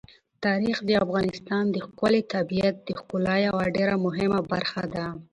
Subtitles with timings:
[0.45, 5.05] تاریخ د افغانستان د ښکلي طبیعت د ښکلا یوه ډېره مهمه برخه ده.